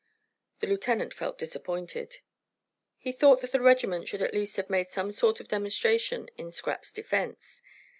[0.61, 2.21] The lieutenant felt disappointed.
[2.97, 6.51] He thought that the regiment should at least have made some sort of demonstration in
[6.51, 7.61] Scrap's defense.